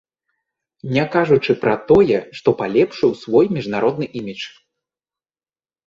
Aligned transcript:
Не 0.95 1.03
кажучы 1.15 1.51
пра 1.67 1.75
тое, 1.93 2.17
што 2.39 2.49
палепшыў 2.65 3.11
свой 3.23 3.45
міжнародны 3.61 4.05
імідж. 4.23 4.43